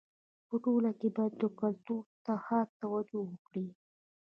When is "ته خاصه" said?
2.25-2.75